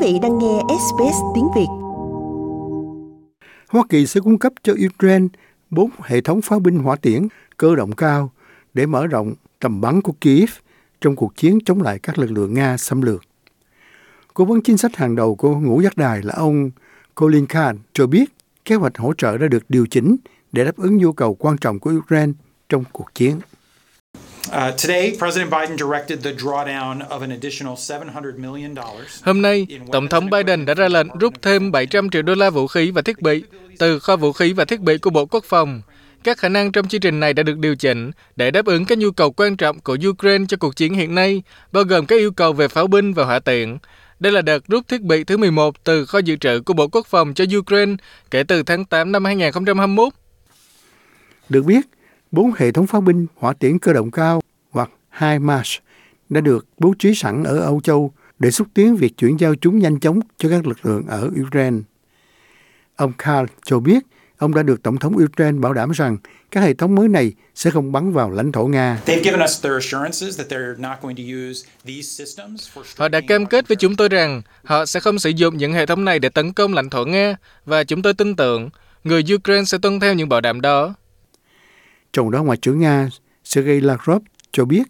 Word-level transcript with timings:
vị 0.00 0.18
đang 0.22 0.38
nghe 0.38 0.60
SBS 0.68 1.16
tiếng 1.34 1.48
Việt. 1.56 1.66
Hoa 3.68 3.82
Kỳ 3.88 4.06
sẽ 4.06 4.20
cung 4.20 4.38
cấp 4.38 4.52
cho 4.62 4.72
Ukraine 4.86 5.26
bốn 5.70 5.90
hệ 6.02 6.20
thống 6.20 6.42
pháo 6.42 6.60
binh 6.60 6.78
hỏa 6.78 6.96
tiễn 6.96 7.28
cơ 7.56 7.76
động 7.76 7.92
cao 7.92 8.32
để 8.74 8.86
mở 8.86 9.06
rộng 9.06 9.34
tầm 9.58 9.80
bắn 9.80 10.02
của 10.02 10.12
Kiev 10.20 10.50
trong 11.00 11.16
cuộc 11.16 11.36
chiến 11.36 11.58
chống 11.64 11.82
lại 11.82 11.98
các 11.98 12.18
lực 12.18 12.30
lượng 12.30 12.54
Nga 12.54 12.76
xâm 12.76 13.02
lược. 13.02 13.22
Cố 14.34 14.44
vấn 14.44 14.62
chính 14.62 14.76
sách 14.76 14.96
hàng 14.96 15.16
đầu 15.16 15.34
của 15.34 15.56
ngũ 15.56 15.80
giác 15.80 15.96
đài 15.96 16.22
là 16.22 16.34
ông 16.34 16.70
Colin 17.14 17.46
Khan 17.46 17.78
cho 17.92 18.06
biết 18.06 18.24
kế 18.64 18.74
hoạch 18.74 18.98
hỗ 18.98 19.12
trợ 19.14 19.38
đã 19.38 19.48
được 19.48 19.64
điều 19.68 19.86
chỉnh 19.86 20.16
để 20.52 20.64
đáp 20.64 20.76
ứng 20.76 20.96
nhu 20.96 21.12
cầu 21.12 21.34
quan 21.34 21.58
trọng 21.58 21.78
của 21.78 21.92
Ukraine 21.98 22.32
trong 22.68 22.84
cuộc 22.92 23.14
chiến. 23.14 23.40
Hôm 29.22 29.42
nay, 29.42 29.66
Tổng 29.92 30.08
thống 30.08 30.30
Biden 30.30 30.66
đã 30.66 30.74
ra 30.74 30.88
lệnh 30.88 31.06
rút 31.20 31.42
thêm 31.42 31.72
700 31.72 32.10
triệu 32.10 32.22
đô 32.22 32.34
la 32.34 32.50
vũ 32.50 32.66
khí 32.66 32.90
và 32.90 33.02
thiết 33.02 33.22
bị 33.22 33.42
từ 33.78 33.98
kho 33.98 34.16
vũ 34.16 34.32
khí 34.32 34.52
và 34.52 34.64
thiết 34.64 34.80
bị 34.80 34.98
của 34.98 35.10
Bộ 35.10 35.26
Quốc 35.26 35.44
phòng. 35.44 35.82
Các 36.24 36.38
khả 36.38 36.48
năng 36.48 36.72
trong 36.72 36.88
chương 36.88 37.00
trình 37.00 37.20
này 37.20 37.32
đã 37.32 37.42
được 37.42 37.58
điều 37.58 37.74
chỉnh 37.76 38.10
để 38.36 38.50
đáp 38.50 38.66
ứng 38.66 38.84
các 38.84 38.98
nhu 38.98 39.10
cầu 39.10 39.32
quan 39.32 39.56
trọng 39.56 39.80
của 39.80 39.96
Ukraine 40.08 40.44
cho 40.48 40.56
cuộc 40.56 40.76
chiến 40.76 40.94
hiện 40.94 41.14
nay, 41.14 41.42
bao 41.72 41.84
gồm 41.84 42.06
các 42.06 42.16
yêu 42.16 42.32
cầu 42.32 42.52
về 42.52 42.68
pháo 42.68 42.86
binh 42.86 43.12
và 43.12 43.24
hỏa 43.24 43.38
tiện. 43.38 43.78
Đây 44.20 44.32
là 44.32 44.42
đợt 44.42 44.66
rút 44.68 44.88
thiết 44.88 45.00
bị 45.00 45.24
thứ 45.24 45.36
11 45.36 45.84
từ 45.84 46.06
kho 46.06 46.18
dự 46.18 46.36
trữ 46.36 46.60
của 46.60 46.74
Bộ 46.74 46.88
Quốc 46.88 47.06
phòng 47.06 47.34
cho 47.34 47.44
Ukraine 47.58 47.94
kể 48.30 48.42
từ 48.42 48.62
tháng 48.62 48.84
8 48.84 49.12
năm 49.12 49.24
2021. 49.24 50.12
Được 51.48 51.62
biết, 51.62 51.80
bốn 52.30 52.52
hệ 52.56 52.72
thống 52.72 52.86
pháo 52.86 53.00
binh 53.00 53.26
hỏa 53.34 53.52
tiễn 53.52 53.78
cơ 53.78 53.92
động 53.92 54.10
cao 54.10 54.40
hoặc 54.70 54.90
HIMARS 55.18 55.78
đã 56.28 56.40
được 56.40 56.66
bố 56.78 56.94
trí 56.98 57.14
sẵn 57.14 57.44
ở 57.44 57.60
Âu 57.60 57.80
Châu 57.80 58.12
để 58.38 58.50
xúc 58.50 58.68
tiến 58.74 58.96
việc 58.96 59.16
chuyển 59.16 59.40
giao 59.40 59.54
chúng 59.54 59.78
nhanh 59.78 60.00
chóng 60.00 60.20
cho 60.36 60.48
các 60.48 60.66
lực 60.66 60.86
lượng 60.86 61.02
ở 61.08 61.30
Ukraine. 61.46 61.76
Ông 62.96 63.12
Karl 63.18 63.46
cho 63.64 63.80
biết 63.80 63.98
ông 64.38 64.54
đã 64.54 64.62
được 64.62 64.82
Tổng 64.82 64.96
thống 64.96 65.16
Ukraine 65.24 65.58
bảo 65.58 65.72
đảm 65.72 65.90
rằng 65.90 66.16
các 66.50 66.60
hệ 66.60 66.74
thống 66.74 66.94
mới 66.94 67.08
này 67.08 67.32
sẽ 67.54 67.70
không 67.70 67.92
bắn 67.92 68.12
vào 68.12 68.30
lãnh 68.30 68.52
thổ 68.52 68.66
Nga. 68.66 69.00
Họ 72.96 73.08
đã 73.08 73.20
cam 73.28 73.46
kết 73.46 73.68
với 73.68 73.76
chúng 73.76 73.96
tôi 73.96 74.08
rằng 74.08 74.42
họ 74.64 74.86
sẽ 74.86 75.00
không 75.00 75.18
sử 75.18 75.30
dụng 75.30 75.56
những 75.56 75.72
hệ 75.72 75.86
thống 75.86 76.04
này 76.04 76.18
để 76.18 76.28
tấn 76.28 76.52
công 76.52 76.74
lãnh 76.74 76.90
thổ 76.90 77.04
Nga 77.04 77.36
và 77.66 77.84
chúng 77.84 78.02
tôi 78.02 78.14
tin 78.14 78.36
tưởng 78.36 78.70
người 79.04 79.24
Ukraine 79.34 79.64
sẽ 79.64 79.78
tuân 79.78 80.00
theo 80.00 80.14
những 80.14 80.28
bảo 80.28 80.40
đảm 80.40 80.60
đó. 80.60 80.94
Trong 82.12 82.30
đó 82.30 82.42
Ngoại 82.42 82.58
trưởng 82.62 82.78
Nga 82.78 83.08
Sergei 83.44 83.80
Lavrov 83.80 84.22
cho 84.52 84.64
biết, 84.64 84.82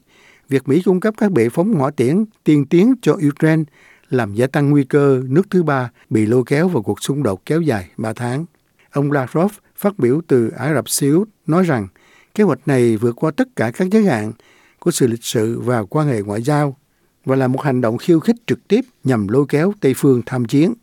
việc 0.48 0.68
Mỹ 0.68 0.82
cung 0.82 1.00
cấp 1.00 1.14
các 1.16 1.32
bệ 1.32 1.48
phóng 1.48 1.74
hỏa 1.74 1.90
tiễn 1.90 2.24
tiên 2.44 2.66
tiến 2.66 2.94
cho 3.02 3.16
Ukraine 3.28 3.62
làm 4.08 4.34
gia 4.34 4.46
tăng 4.46 4.70
nguy 4.70 4.84
cơ 4.84 5.22
nước 5.28 5.50
thứ 5.50 5.62
ba 5.62 5.90
bị 6.10 6.26
lôi 6.26 6.42
kéo 6.46 6.68
vào 6.68 6.82
cuộc 6.82 7.02
xung 7.02 7.22
đột 7.22 7.46
kéo 7.46 7.60
dài 7.60 7.90
3 7.96 8.12
tháng. 8.12 8.44
Ông 8.90 9.12
Lavrov 9.12 9.52
phát 9.76 9.98
biểu 9.98 10.20
từ 10.26 10.48
Ả 10.48 10.74
Rập 10.74 10.88
Xê 10.88 11.08
Út 11.08 11.28
nói 11.46 11.64
rằng, 11.64 11.88
kế 12.34 12.44
hoạch 12.44 12.68
này 12.68 12.96
vượt 12.96 13.16
qua 13.16 13.30
tất 13.30 13.48
cả 13.56 13.70
các 13.70 13.88
giới 13.90 14.04
hạn 14.04 14.32
của 14.78 14.90
sự 14.90 15.06
lịch 15.06 15.24
sự 15.24 15.60
và 15.60 15.84
quan 15.84 16.08
hệ 16.08 16.22
ngoại 16.22 16.42
giao 16.42 16.76
và 17.24 17.36
là 17.36 17.48
một 17.48 17.62
hành 17.62 17.80
động 17.80 17.98
khiêu 17.98 18.20
khích 18.20 18.36
trực 18.46 18.68
tiếp 18.68 18.80
nhằm 19.04 19.28
lôi 19.28 19.44
kéo 19.48 19.72
Tây 19.80 19.94
phương 19.96 20.22
tham 20.26 20.44
chiến. 20.44 20.74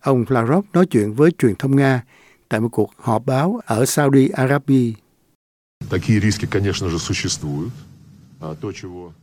Ông 0.00 0.24
Lavrov 0.28 0.64
nói 0.72 0.86
chuyện 0.86 1.14
với 1.14 1.30
truyền 1.38 1.54
thông 1.54 1.76
Nga 1.76 2.04
tại 2.48 2.60
một 2.60 2.68
cuộc 2.72 2.90
họp 2.96 3.26
báo 3.26 3.60
ở 3.66 3.86
Saudi 3.86 4.28
Arabia. 4.28 4.92
Такие 5.89 6.19
риски, 6.19 6.45
конечно 6.45 6.89
же, 6.89 6.99
существуют. 6.99 7.73
То, 8.61 8.71
чего 8.71 9.13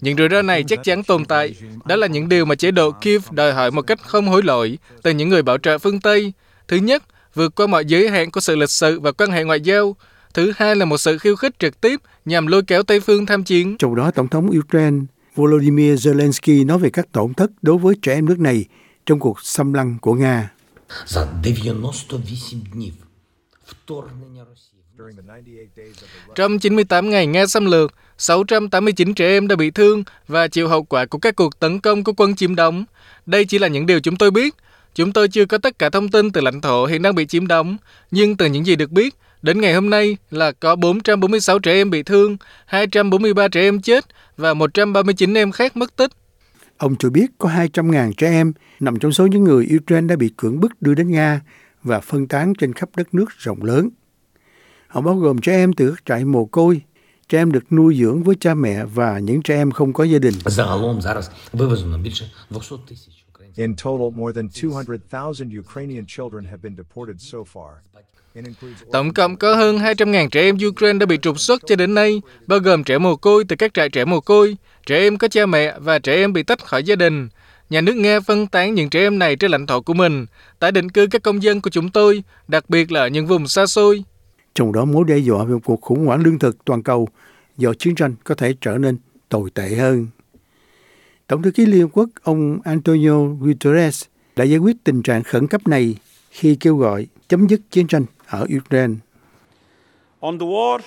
những 0.00 0.16
rủi 0.16 0.28
ro 0.28 0.42
này 0.42 0.64
chắc 0.68 0.84
chắn 0.84 1.02
tồn 1.02 1.24
tại. 1.24 1.54
Đó 1.84 1.96
là 1.96 2.06
những 2.06 2.28
điều 2.28 2.44
mà 2.44 2.54
chế 2.54 2.70
độ 2.70 2.90
Kiev 2.90 3.22
đòi 3.30 3.52
hỏi 3.52 3.70
một 3.70 3.82
cách 3.82 3.98
không 4.02 4.28
hối 4.28 4.42
lỗi 4.42 4.78
từ 5.02 5.10
những 5.10 5.28
người 5.28 5.42
bảo 5.42 5.58
trợ 5.58 5.78
phương 5.78 6.00
Tây. 6.00 6.32
Thứ 6.68 6.76
nhất, 6.76 7.02
vượt 7.34 7.54
qua 7.54 7.66
mọi 7.66 7.84
giới 7.84 8.08
hạn 8.08 8.30
của 8.30 8.40
sự 8.40 8.56
lịch 8.56 8.70
sự 8.70 9.00
và 9.00 9.12
quan 9.12 9.30
hệ 9.30 9.44
ngoại 9.44 9.60
giao. 9.60 9.96
Thứ 10.34 10.52
hai 10.56 10.76
là 10.76 10.84
một 10.84 10.98
sự 10.98 11.18
khiêu 11.18 11.36
khích 11.36 11.58
trực 11.58 11.80
tiếp 11.80 12.00
nhằm 12.24 12.46
lôi 12.46 12.62
kéo 12.62 12.82
Tây 12.82 13.00
phương 13.00 13.26
tham 13.26 13.44
chiến. 13.44 13.76
Trong 13.78 13.94
đó, 13.94 14.10
Tổng 14.10 14.28
thống 14.28 14.50
Ukraine 14.58 14.98
Volodymyr 15.34 16.08
Zelensky 16.08 16.66
nói 16.66 16.78
về 16.78 16.90
các 16.90 17.12
tổn 17.12 17.34
thất 17.34 17.50
đối 17.62 17.78
với 17.78 17.94
trẻ 18.02 18.14
em 18.14 18.26
nước 18.26 18.38
này 18.38 18.64
trong 19.06 19.18
cuộc 19.18 19.42
xâm 19.42 19.72
lăng 19.72 19.98
của 20.00 20.14
Nga. 20.14 20.50
За 21.06 21.26
98 21.42 21.82
днів 21.82 21.92
вторгнення 21.92 22.40
Росії 22.40 22.92
trong 26.35 26.59
98 26.59 27.09
ngày 27.09 27.27
Nga 27.27 27.45
xâm 27.45 27.65
lược, 27.65 27.93
689 28.17 29.13
trẻ 29.13 29.27
em 29.27 29.47
đã 29.47 29.55
bị 29.55 29.71
thương 29.71 30.03
và 30.27 30.47
chịu 30.47 30.67
hậu 30.67 30.83
quả 30.83 31.05
của 31.05 31.17
các 31.17 31.35
cuộc 31.35 31.59
tấn 31.59 31.79
công 31.79 32.03
của 32.03 32.13
quân 32.17 32.35
chiếm 32.35 32.55
đóng. 32.55 32.85
Đây 33.25 33.45
chỉ 33.45 33.59
là 33.59 33.67
những 33.67 33.85
điều 33.85 33.99
chúng 33.99 34.15
tôi 34.15 34.31
biết. 34.31 34.55
Chúng 34.95 35.11
tôi 35.11 35.27
chưa 35.27 35.45
có 35.45 35.57
tất 35.57 35.79
cả 35.79 35.89
thông 35.89 36.09
tin 36.09 36.31
từ 36.31 36.41
lãnh 36.41 36.61
thổ 36.61 36.85
hiện 36.85 37.01
đang 37.01 37.15
bị 37.15 37.25
chiếm 37.25 37.47
đóng, 37.47 37.77
nhưng 38.11 38.37
từ 38.37 38.45
những 38.45 38.65
gì 38.65 38.75
được 38.75 38.91
biết, 38.91 39.15
đến 39.41 39.61
ngày 39.61 39.73
hôm 39.73 39.89
nay 39.89 40.17
là 40.31 40.51
có 40.51 40.75
446 40.75 41.59
trẻ 41.59 41.73
em 41.73 41.89
bị 41.89 42.03
thương, 42.03 42.37
243 42.65 43.47
trẻ 43.47 43.61
em 43.61 43.81
chết 43.81 44.05
và 44.37 44.53
139 44.53 45.37
em 45.37 45.51
khác 45.51 45.77
mất 45.77 45.95
tích. 45.95 46.11
Ông 46.77 46.95
cho 46.99 47.09
biết 47.09 47.25
có 47.37 47.49
200.000 47.49 48.13
trẻ 48.17 48.27
em 48.27 48.53
nằm 48.79 48.99
trong 48.99 49.11
số 49.11 49.27
những 49.27 49.43
người 49.43 49.67
Ukraine 49.75 50.07
đã 50.07 50.15
bị 50.15 50.31
cưỡng 50.37 50.59
bức 50.59 50.81
đưa 50.81 50.93
đến 50.93 51.11
Nga 51.11 51.41
và 51.83 51.99
phân 51.99 52.27
tán 52.27 52.53
trên 52.57 52.73
khắp 52.73 52.89
đất 52.97 53.13
nước 53.13 53.31
rộng 53.37 53.63
lớn. 53.63 53.89
Họ 54.87 55.01
bao 55.01 55.15
gồm 55.15 55.41
trẻ 55.41 55.53
em 55.53 55.73
từ 55.73 55.89
các 55.89 56.05
trại 56.05 56.25
mồ 56.25 56.45
côi, 56.45 56.81
trẻ 57.29 57.37
em 57.37 57.51
được 57.51 57.71
nuôi 57.71 57.95
dưỡng 57.99 58.23
với 58.23 58.35
cha 58.39 58.53
mẹ 58.53 58.85
và 58.85 59.19
những 59.19 59.41
trẻ 59.41 59.55
em 59.55 59.71
không 59.71 59.93
có 59.93 60.03
gia 60.03 60.19
đình. 60.19 60.33
In 63.55 63.75
total, 63.75 64.11
more 64.15 64.33
than 64.35 64.49
200,000 64.49 65.59
Ukrainian 65.59 66.05
children 66.07 66.45
have 66.45 66.57
been 66.63 66.75
deported 66.77 67.15
so 67.19 67.37
far. 67.53 67.71
Tổng 68.91 69.13
cộng 69.13 69.37
có 69.37 69.55
hơn 69.55 69.77
200.000 69.77 70.29
trẻ 70.29 70.41
em 70.41 70.57
Ukraine 70.67 70.99
đã 70.99 71.05
bị 71.05 71.17
trục 71.21 71.39
xuất 71.39 71.61
cho 71.67 71.75
đến 71.75 71.93
nay, 71.93 72.21
bao 72.47 72.59
gồm 72.59 72.83
trẻ 72.83 72.97
mồ 72.97 73.15
côi 73.15 73.43
từ 73.43 73.55
các 73.55 73.73
trại 73.73 73.89
trẻ 73.89 74.05
mồ 74.05 74.21
côi, 74.21 74.57
trẻ 74.85 74.97
em 74.97 75.17
có 75.17 75.27
cha 75.27 75.45
mẹ 75.45 75.79
và 75.79 75.99
trẻ 75.99 76.15
em 76.15 76.33
bị 76.33 76.43
tách 76.43 76.65
khỏi 76.65 76.83
gia 76.83 76.95
đình. 76.95 77.29
Nhà 77.69 77.81
nước 77.81 77.95
Nga 77.95 78.19
phân 78.19 78.47
tán 78.47 78.73
những 78.73 78.89
trẻ 78.89 78.99
em 78.99 79.19
này 79.19 79.35
trên 79.35 79.51
lãnh 79.51 79.67
thổ 79.67 79.81
của 79.81 79.93
mình, 79.93 80.25
tái 80.59 80.71
định 80.71 80.89
cư 80.89 81.07
các 81.07 81.23
công 81.23 81.43
dân 81.43 81.61
của 81.61 81.69
chúng 81.69 81.89
tôi, 81.89 82.23
đặc 82.47 82.69
biệt 82.69 82.91
là 82.91 83.01
ở 83.01 83.07
những 83.07 83.27
vùng 83.27 83.47
xa 83.47 83.65
xôi 83.65 84.03
trong 84.59 84.71
đó 84.71 84.85
mối 84.85 85.03
đe 85.07 85.17
dọa 85.17 85.43
về 85.43 85.53
một 85.53 85.59
cuộc 85.63 85.81
khủng 85.81 86.05
hoảng 86.05 86.23
lương 86.23 86.39
thực 86.39 86.65
toàn 86.65 86.83
cầu 86.83 87.07
do 87.57 87.73
chiến 87.73 87.95
tranh 87.95 88.15
có 88.23 88.35
thể 88.35 88.53
trở 88.61 88.77
nên 88.77 88.97
tồi 89.29 89.49
tệ 89.49 89.75
hơn. 89.75 90.07
Tổng 91.27 91.41
thư 91.41 91.51
ký 91.51 91.65
Liên 91.65 91.81
Hợp 91.81 91.87
Quốc 91.93 92.09
ông 92.23 92.59
Antonio 92.63 93.25
Guterres 93.39 94.05
đã 94.35 94.43
giải 94.43 94.57
quyết 94.59 94.75
tình 94.83 95.01
trạng 95.01 95.23
khẩn 95.23 95.47
cấp 95.47 95.67
này 95.67 95.95
khi 96.31 96.55
kêu 96.59 96.77
gọi 96.77 97.07
chấm 97.27 97.47
dứt 97.47 97.61
chiến 97.71 97.87
tranh 97.87 98.05
ở 98.27 98.47
Ukraine. 98.57 98.93
On 100.19 100.39
the 100.39 100.45
war, 100.45 100.79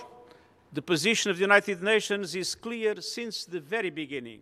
the 0.74 0.82
position 0.86 1.34
of 1.34 1.38
the 1.38 1.46
United 1.46 1.78
Nations 1.82 2.36
is 2.36 2.56
clear 2.62 2.98
since 3.16 3.52
the 3.52 3.58
very 3.70 3.90
beginning. 3.90 4.40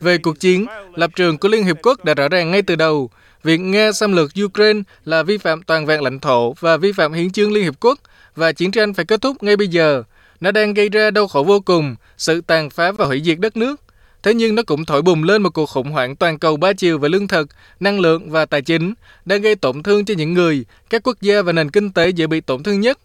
Về 0.00 0.18
cuộc 0.18 0.40
chiến, 0.40 0.66
lập 0.94 1.10
trường 1.16 1.38
của 1.38 1.48
Liên 1.48 1.64
Hiệp 1.64 1.76
Quốc 1.82 2.04
đã 2.04 2.14
rõ 2.14 2.28
ràng 2.28 2.50
ngay 2.50 2.62
từ 2.62 2.76
đầu. 2.76 3.10
Việc 3.42 3.58
Nga 3.58 3.92
xâm 3.92 4.12
lược 4.12 4.30
Ukraine 4.44 4.80
là 5.04 5.22
vi 5.22 5.38
phạm 5.38 5.62
toàn 5.62 5.86
vẹn 5.86 6.02
lãnh 6.02 6.20
thổ 6.20 6.52
và 6.52 6.76
vi 6.76 6.92
phạm 6.92 7.12
hiến 7.12 7.30
chương 7.30 7.52
Liên 7.52 7.64
Hiệp 7.64 7.74
Quốc 7.80 7.98
và 8.34 8.52
chiến 8.52 8.70
tranh 8.70 8.94
phải 8.94 9.04
kết 9.04 9.20
thúc 9.20 9.42
ngay 9.42 9.56
bây 9.56 9.68
giờ. 9.68 10.02
Nó 10.40 10.50
đang 10.50 10.74
gây 10.74 10.88
ra 10.88 11.10
đau 11.10 11.28
khổ 11.28 11.42
vô 11.42 11.60
cùng, 11.60 11.96
sự 12.16 12.40
tàn 12.40 12.70
phá 12.70 12.92
và 12.92 13.06
hủy 13.06 13.22
diệt 13.24 13.38
đất 13.38 13.56
nước. 13.56 13.80
Thế 14.22 14.34
nhưng 14.34 14.54
nó 14.54 14.62
cũng 14.62 14.84
thổi 14.84 15.02
bùng 15.02 15.24
lên 15.24 15.42
một 15.42 15.50
cuộc 15.50 15.66
khủng 15.66 15.90
hoảng 15.90 16.16
toàn 16.16 16.38
cầu 16.38 16.56
ba 16.56 16.72
chiều 16.72 16.98
về 16.98 17.08
lương 17.08 17.28
thực, 17.28 17.48
năng 17.80 18.00
lượng 18.00 18.30
và 18.30 18.46
tài 18.46 18.62
chính, 18.62 18.94
đang 19.24 19.42
gây 19.42 19.54
tổn 19.54 19.82
thương 19.82 20.04
cho 20.04 20.14
những 20.14 20.34
người, 20.34 20.64
các 20.90 21.02
quốc 21.04 21.16
gia 21.20 21.42
và 21.42 21.52
nền 21.52 21.70
kinh 21.70 21.92
tế 21.92 22.08
dễ 22.08 22.26
bị 22.26 22.40
tổn 22.40 22.62
thương 22.62 22.80
nhất. 22.80 22.98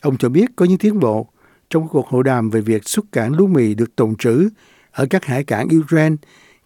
Ông 0.00 0.18
cho 0.18 0.28
biết 0.28 0.46
có 0.56 0.64
những 0.64 0.78
tiến 0.78 1.00
bộ 1.00 1.31
trong 1.72 1.88
cuộc 1.88 2.08
hội 2.08 2.24
đàm 2.24 2.50
về 2.50 2.60
việc 2.60 2.88
xuất 2.88 3.04
cảng 3.12 3.32
lúa 3.36 3.46
mì 3.46 3.74
được 3.74 3.96
tồn 3.96 4.16
trữ 4.16 4.48
ở 4.90 5.06
các 5.10 5.24
hải 5.24 5.44
cảng 5.44 5.68
Ukraine, 5.80 6.16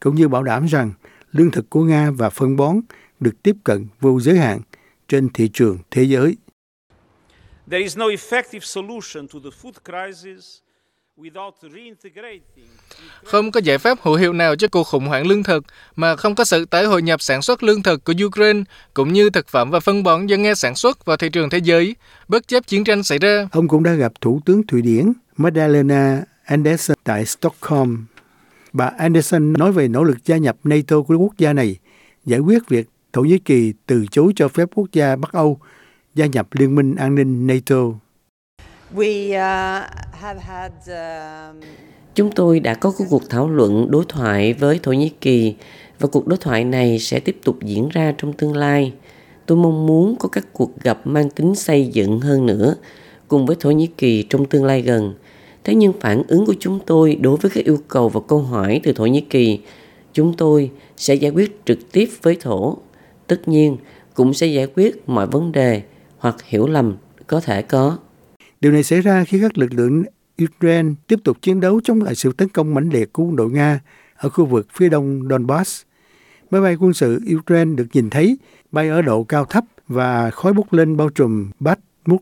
cũng 0.00 0.14
như 0.14 0.28
bảo 0.28 0.42
đảm 0.42 0.66
rằng 0.66 0.92
lương 1.32 1.50
thực 1.50 1.70
của 1.70 1.84
Nga 1.84 2.10
và 2.10 2.30
phân 2.30 2.56
bón 2.56 2.80
được 3.20 3.42
tiếp 3.42 3.56
cận 3.64 3.86
vô 4.00 4.20
giới 4.20 4.38
hạn 4.38 4.60
trên 5.08 5.28
thị 5.28 5.50
trường 5.52 5.78
thế 5.90 6.02
giới. 6.02 6.36
There 7.70 7.82
is 7.82 7.98
no 7.98 8.04
effective 8.04 8.60
solution 8.60 9.28
to 9.28 9.38
the 9.44 9.50
food 9.62 9.72
crisis 9.84 10.58
không 13.24 13.50
có 13.52 13.60
giải 13.60 13.78
pháp 13.78 13.98
hữu 14.02 14.14
hiệu 14.14 14.32
nào 14.32 14.56
cho 14.56 14.68
cuộc 14.68 14.84
khủng 14.84 15.06
hoảng 15.06 15.26
lương 15.26 15.42
thực 15.42 15.64
mà 15.96 16.16
không 16.16 16.34
có 16.34 16.44
sự 16.44 16.64
tái 16.64 16.84
hội 16.84 17.02
nhập 17.02 17.22
sản 17.22 17.42
xuất 17.42 17.62
lương 17.62 17.82
thực 17.82 18.04
của 18.04 18.12
Ukraine 18.24 18.60
cũng 18.94 19.12
như 19.12 19.30
thực 19.30 19.48
phẩm 19.48 19.70
và 19.70 19.80
phân 19.80 20.02
bón 20.02 20.26
do 20.26 20.36
Nga 20.36 20.54
sản 20.54 20.74
xuất 20.74 21.04
vào 21.04 21.16
thị 21.16 21.28
trường 21.28 21.50
thế 21.50 21.58
giới, 21.58 21.96
bất 22.28 22.48
chấp 22.48 22.66
chiến 22.66 22.84
tranh 22.84 23.02
xảy 23.02 23.18
ra. 23.18 23.48
Ông 23.52 23.68
cũng 23.68 23.82
đã 23.82 23.92
gặp 23.92 24.12
Thủ 24.20 24.40
tướng 24.44 24.66
Thụy 24.66 24.82
Điển 24.82 25.12
Magdalena 25.36 26.22
Andersson 26.44 26.96
tại 27.04 27.26
Stockholm. 27.26 28.04
Bà 28.72 28.86
Andersson 28.98 29.52
nói 29.52 29.72
về 29.72 29.88
nỗ 29.88 30.04
lực 30.04 30.16
gia 30.24 30.36
nhập 30.36 30.56
NATO 30.64 31.02
của 31.02 31.16
quốc 31.18 31.38
gia 31.38 31.52
này, 31.52 31.76
giải 32.24 32.40
quyết 32.40 32.68
việc 32.68 32.88
Thổ 33.12 33.22
Nhĩ 33.22 33.38
Kỳ 33.38 33.72
từ 33.86 34.06
chối 34.10 34.32
cho 34.36 34.48
phép 34.48 34.68
quốc 34.74 34.92
gia 34.92 35.16
Bắc 35.16 35.32
Âu 35.32 35.60
gia 36.14 36.26
nhập 36.26 36.48
Liên 36.52 36.74
minh 36.74 36.94
an 36.94 37.14
ninh 37.14 37.46
NATO. 37.46 37.76
We 37.76 37.84
uh, 37.84 37.94
have 37.94 37.94
had 38.48 38.64
um, 38.64 38.72
Chúng 42.14 42.30
tôi 42.34 42.60
đã 42.60 42.74
có 42.74 42.92
cuộc 43.08 43.30
thảo 43.30 43.48
luận 43.48 43.90
đối 43.90 44.04
thoại 44.08 44.52
với 44.52 44.80
Thổ 44.82 44.92
Nhĩ 44.92 45.08
Kỳ 45.08 45.54
và 45.98 46.08
cuộc 46.08 46.26
đối 46.26 46.38
thoại 46.38 46.64
này 46.64 46.98
sẽ 46.98 47.20
tiếp 47.20 47.38
tục 47.44 47.56
diễn 47.62 47.88
ra 47.88 48.14
trong 48.18 48.32
tương 48.32 48.56
lai. 48.56 48.92
Tôi 49.46 49.58
mong 49.58 49.86
muốn 49.86 50.16
có 50.16 50.28
các 50.28 50.46
cuộc 50.52 50.80
gặp 50.80 51.00
mang 51.04 51.30
tính 51.30 51.54
xây 51.54 51.86
dựng 51.86 52.20
hơn 52.20 52.46
nữa 52.46 52.74
cùng 53.28 53.46
với 53.46 53.56
Thổ 53.60 53.70
Nhĩ 53.70 53.86
Kỳ 53.86 54.22
trong 54.22 54.44
tương 54.44 54.64
lai 54.64 54.82
gần. 54.82 55.14
Thế 55.64 55.74
nhưng 55.74 55.92
phản 56.00 56.22
ứng 56.28 56.46
của 56.46 56.54
chúng 56.60 56.78
tôi 56.86 57.14
đối 57.14 57.36
với 57.36 57.50
các 57.54 57.64
yêu 57.64 57.78
cầu 57.88 58.08
và 58.08 58.20
câu 58.28 58.38
hỏi 58.38 58.80
từ 58.82 58.92
Thổ 58.92 59.06
Nhĩ 59.06 59.20
Kỳ, 59.20 59.60
chúng 60.12 60.36
tôi 60.36 60.70
sẽ 60.96 61.14
giải 61.14 61.30
quyết 61.30 61.60
trực 61.64 61.78
tiếp 61.92 62.08
với 62.22 62.36
Thổ. 62.40 62.76
Tất 63.26 63.48
nhiên, 63.48 63.76
cũng 64.14 64.34
sẽ 64.34 64.46
giải 64.46 64.66
quyết 64.74 65.08
mọi 65.08 65.26
vấn 65.26 65.52
đề 65.52 65.82
hoặc 66.18 66.36
hiểu 66.44 66.66
lầm 66.66 66.96
có 67.26 67.40
thể 67.40 67.62
có. 67.62 67.98
Điều 68.60 68.72
này 68.72 68.82
xảy 68.82 69.00
ra 69.00 69.24
khi 69.24 69.40
các 69.40 69.58
lực 69.58 69.74
lượng 69.74 70.04
Ukraine 70.44 70.88
tiếp 71.06 71.16
tục 71.24 71.42
chiến 71.42 71.60
đấu 71.60 71.80
chống 71.84 72.02
lại 72.02 72.14
sự 72.14 72.32
tấn 72.32 72.48
công 72.48 72.74
mãnh 72.74 72.88
liệt 72.88 73.12
của 73.12 73.24
quân 73.24 73.36
đội 73.36 73.50
Nga 73.50 73.80
ở 74.16 74.28
khu 74.28 74.46
vực 74.46 74.66
phía 74.72 74.88
đông 74.88 75.28
Donbass. 75.30 75.82
Máy 76.50 76.60
bay 76.60 76.76
quân 76.80 76.92
sự 76.92 77.20
Ukraine 77.36 77.74
được 77.74 77.86
nhìn 77.92 78.10
thấy 78.10 78.38
bay 78.72 78.88
ở 78.88 79.02
độ 79.02 79.24
cao 79.24 79.44
thấp 79.44 79.64
và 79.88 80.30
khói 80.30 80.52
bốc 80.52 80.72
lên 80.72 80.96
bao 80.96 81.08
trùm 81.08 81.50
Bakhmut. 81.60 82.20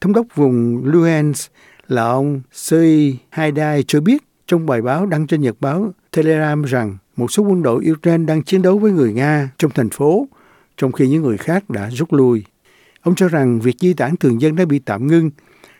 Thống 0.00 0.12
đốc 0.12 0.26
vùng 0.34 0.84
Luhansk 0.84 1.52
là 1.88 2.02
ông 2.02 2.40
Serhiy 2.52 3.16
Haidai 3.30 3.84
cho 3.86 4.00
biết 4.00 4.22
trong 4.46 4.66
bài 4.66 4.82
báo 4.82 5.06
đăng 5.06 5.26
trên 5.26 5.40
nhật 5.40 5.56
báo 5.60 5.92
Telegram 6.10 6.62
rằng 6.62 6.96
một 7.16 7.32
số 7.32 7.42
quân 7.42 7.62
đội 7.62 7.86
Ukraine 7.90 8.24
đang 8.24 8.42
chiến 8.42 8.62
đấu 8.62 8.78
với 8.78 8.92
người 8.92 9.12
Nga 9.12 9.50
trong 9.58 9.70
thành 9.70 9.90
phố, 9.90 10.28
trong 10.76 10.92
khi 10.92 11.08
những 11.08 11.22
người 11.22 11.36
khác 11.36 11.70
đã 11.70 11.90
rút 11.90 12.12
lui. 12.12 12.44
Ông 13.02 13.14
cho 13.14 13.28
rằng 13.28 13.60
việc 13.60 13.76
di 13.80 13.92
tản 13.92 14.16
thường 14.16 14.40
dân 14.40 14.56
đã 14.56 14.64
bị 14.64 14.78
tạm 14.78 15.06
ngưng 15.06 15.30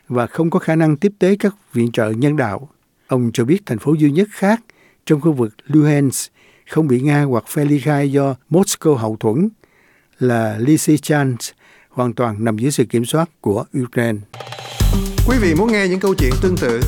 và 0.07 0.27
không 0.27 0.49
có 0.49 0.59
khả 0.59 0.75
năng 0.75 0.97
tiếp 0.97 1.11
tế 1.19 1.35
các 1.39 1.55
viện 1.73 1.91
trợ 1.91 2.09
nhân 2.09 2.37
đạo. 2.37 2.69
Ông 3.07 3.31
cho 3.33 3.45
biết 3.45 3.65
thành 3.65 3.79
phố 3.79 3.93
duy 3.93 4.11
nhất 4.11 4.27
khác 4.31 4.61
trong 5.05 5.21
khu 5.21 5.31
vực 5.31 5.53
Luhansk 5.65 6.31
không 6.69 6.87
bị 6.87 7.01
Nga 7.01 7.23
hoặc 7.23 7.47
phe 7.47 7.65
ly 7.65 7.79
khai 7.79 8.11
do 8.11 8.35
Moscow 8.49 8.95
hậu 8.95 9.17
thuẫn 9.19 9.49
là 10.19 10.57
Lysychansk 10.59 11.55
hoàn 11.89 12.13
toàn 12.13 12.43
nằm 12.43 12.57
dưới 12.57 12.71
sự 12.71 12.85
kiểm 12.85 13.05
soát 13.05 13.29
của 13.41 13.65
Ukraine. 13.83 14.19
Quý 15.27 15.37
vị 15.41 15.55
muốn 15.55 15.71
nghe 15.71 15.87
những 15.87 15.99
câu 15.99 16.13
chuyện 16.13 16.31
tương 16.41 16.57
tự 16.57 16.81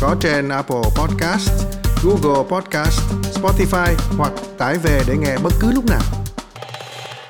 có 0.00 0.16
trên 0.20 0.48
Apple 0.48 0.82
Podcast, 0.96 1.50
Google 2.04 2.50
Podcast, 2.50 3.00
Spotify 3.22 3.94
hoặc 4.16 4.32
tải 4.58 4.78
về 4.78 5.00
để 5.08 5.16
nghe 5.16 5.36
bất 5.42 5.52
cứ 5.60 5.72
lúc 5.72 5.84
nào. 5.84 6.23